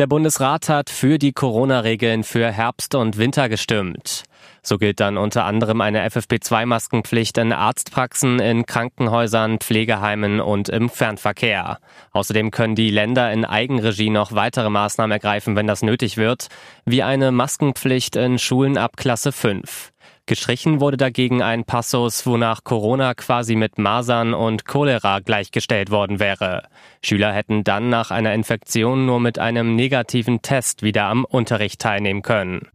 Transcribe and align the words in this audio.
Der 0.00 0.06
Bundesrat 0.06 0.70
hat 0.70 0.88
für 0.88 1.18
die 1.18 1.32
Corona-Regeln 1.32 2.24
für 2.24 2.50
Herbst 2.50 2.94
und 2.94 3.18
Winter 3.18 3.50
gestimmt. 3.50 4.22
So 4.62 4.78
gilt 4.78 4.98
dann 4.98 5.18
unter 5.18 5.44
anderem 5.44 5.82
eine 5.82 6.08
FFP2-Maskenpflicht 6.08 7.36
in 7.36 7.52
Arztpraxen, 7.52 8.38
in 8.38 8.64
Krankenhäusern, 8.64 9.58
Pflegeheimen 9.58 10.40
und 10.40 10.70
im 10.70 10.88
Fernverkehr. 10.88 11.80
Außerdem 12.12 12.50
können 12.50 12.76
die 12.76 12.88
Länder 12.88 13.30
in 13.30 13.44
Eigenregie 13.44 14.08
noch 14.08 14.32
weitere 14.32 14.70
Maßnahmen 14.70 15.12
ergreifen, 15.12 15.54
wenn 15.54 15.66
das 15.66 15.82
nötig 15.82 16.16
wird, 16.16 16.48
wie 16.86 17.02
eine 17.02 17.30
Maskenpflicht 17.30 18.16
in 18.16 18.38
Schulen 18.38 18.78
ab 18.78 18.96
Klasse 18.96 19.32
5. 19.32 19.92
Gestrichen 20.30 20.80
wurde 20.80 20.96
dagegen 20.96 21.42
ein 21.42 21.64
Passus, 21.64 22.24
wonach 22.24 22.62
Corona 22.62 23.14
quasi 23.14 23.56
mit 23.56 23.78
Masern 23.78 24.32
und 24.32 24.64
Cholera 24.64 25.18
gleichgestellt 25.18 25.90
worden 25.90 26.20
wäre. 26.20 26.68
Schüler 27.02 27.32
hätten 27.32 27.64
dann 27.64 27.88
nach 27.88 28.12
einer 28.12 28.32
Infektion 28.32 29.06
nur 29.06 29.18
mit 29.18 29.40
einem 29.40 29.74
negativen 29.74 30.40
Test 30.40 30.84
wieder 30.84 31.06
am 31.06 31.24
Unterricht 31.24 31.80
teilnehmen 31.80 32.22
können. 32.22 32.68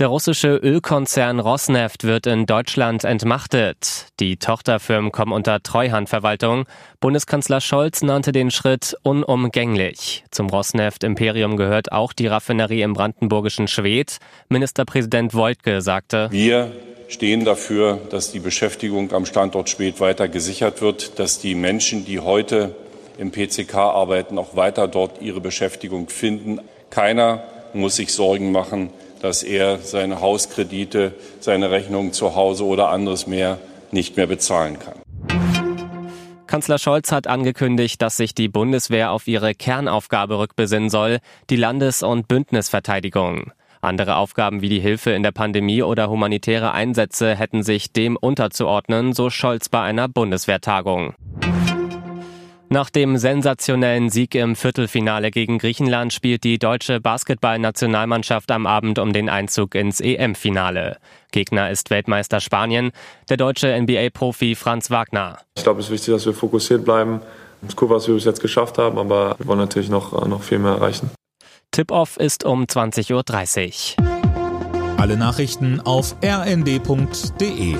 Der 0.00 0.08
russische 0.08 0.56
Ölkonzern 0.56 1.40
Rosneft 1.40 2.04
wird 2.04 2.26
in 2.26 2.46
Deutschland 2.46 3.04
entmachtet. 3.04 4.06
Die 4.18 4.38
Tochterfirmen 4.38 5.12
kommen 5.12 5.32
unter 5.32 5.62
Treuhandverwaltung. 5.62 6.64
Bundeskanzler 7.00 7.60
Scholz 7.60 8.00
nannte 8.00 8.32
den 8.32 8.50
Schritt 8.50 8.96
unumgänglich. 9.02 10.24
Zum 10.30 10.48
Rosneft-Imperium 10.48 11.58
gehört 11.58 11.92
auch 11.92 12.14
die 12.14 12.28
Raffinerie 12.28 12.80
im 12.80 12.94
brandenburgischen 12.94 13.68
Schwedt. 13.68 14.20
Ministerpräsident 14.48 15.34
Woltke 15.34 15.82
sagte, 15.82 16.28
Wir 16.30 16.72
stehen 17.08 17.44
dafür, 17.44 18.00
dass 18.08 18.32
die 18.32 18.40
Beschäftigung 18.40 19.12
am 19.12 19.26
Standort 19.26 19.68
Schwedt 19.68 20.00
weiter 20.00 20.28
gesichert 20.28 20.80
wird, 20.80 21.18
dass 21.18 21.40
die 21.40 21.54
Menschen, 21.54 22.06
die 22.06 22.20
heute 22.20 22.74
im 23.18 23.32
PCK 23.32 23.74
arbeiten, 23.74 24.38
auch 24.38 24.56
weiter 24.56 24.88
dort 24.88 25.20
ihre 25.20 25.42
Beschäftigung 25.42 26.08
finden. 26.08 26.58
Keiner 26.88 27.42
muss 27.74 27.96
sich 27.96 28.14
Sorgen 28.14 28.50
machen, 28.50 28.88
dass 29.20 29.42
er 29.42 29.78
seine 29.78 30.20
Hauskredite, 30.20 31.12
seine 31.40 31.70
Rechnungen 31.70 32.12
zu 32.12 32.34
Hause 32.34 32.64
oder 32.64 32.88
anderes 32.88 33.26
mehr 33.26 33.58
nicht 33.92 34.16
mehr 34.16 34.26
bezahlen 34.26 34.78
kann. 34.78 35.00
Kanzler 36.46 36.78
Scholz 36.78 37.12
hat 37.12 37.28
angekündigt, 37.28 38.02
dass 38.02 38.16
sich 38.16 38.34
die 38.34 38.48
Bundeswehr 38.48 39.12
auf 39.12 39.28
ihre 39.28 39.54
Kernaufgabe 39.54 40.38
rückbesinnen 40.38 40.90
soll, 40.90 41.18
die 41.48 41.56
Landes- 41.56 42.02
und 42.02 42.26
Bündnisverteidigung. 42.26 43.52
Andere 43.82 44.16
Aufgaben 44.16 44.60
wie 44.60 44.68
die 44.68 44.80
Hilfe 44.80 45.12
in 45.12 45.22
der 45.22 45.30
Pandemie 45.30 45.82
oder 45.82 46.10
humanitäre 46.10 46.72
Einsätze 46.72 47.34
hätten 47.34 47.62
sich 47.62 47.92
dem 47.92 48.16
unterzuordnen, 48.16 49.12
so 49.14 49.30
Scholz 49.30 49.68
bei 49.68 49.80
einer 49.80 50.08
Bundeswehrtagung. 50.08 51.14
Nach 52.72 52.88
dem 52.88 53.16
sensationellen 53.16 54.10
Sieg 54.10 54.36
im 54.36 54.54
Viertelfinale 54.54 55.32
gegen 55.32 55.58
Griechenland 55.58 56.12
spielt 56.12 56.44
die 56.44 56.56
deutsche 56.56 57.00
Basketballnationalmannschaft 57.00 58.48
am 58.52 58.64
Abend 58.64 59.00
um 59.00 59.12
den 59.12 59.28
Einzug 59.28 59.74
ins 59.74 60.00
EM-Finale. 60.00 60.98
Gegner 61.32 61.68
ist 61.68 61.90
Weltmeister 61.90 62.38
Spanien, 62.38 62.92
der 63.28 63.38
deutsche 63.38 63.76
NBA-Profi 63.76 64.54
Franz 64.54 64.88
Wagner. 64.88 65.38
Ich 65.56 65.64
glaube, 65.64 65.80
es 65.80 65.86
ist 65.86 65.92
wichtig, 65.92 66.14
dass 66.14 66.26
wir 66.26 66.32
fokussiert 66.32 66.84
bleiben. 66.84 67.22
Es 67.62 67.70
ist 67.70 67.82
cool, 67.82 67.90
was 67.90 68.06
wir 68.06 68.14
bis 68.14 68.24
jetzt 68.24 68.40
geschafft 68.40 68.78
haben, 68.78 68.98
aber 68.98 69.34
wir 69.38 69.48
wollen 69.48 69.58
natürlich 69.58 69.88
noch, 69.90 70.24
noch 70.28 70.44
viel 70.44 70.60
mehr 70.60 70.74
erreichen. 70.74 71.10
Tip-Off 71.72 72.18
ist 72.18 72.44
um 72.44 72.66
20.30 72.66 73.96
Uhr. 73.98 74.96
Alle 74.96 75.16
Nachrichten 75.16 75.80
auf 75.80 76.14
rnd.de 76.22 77.74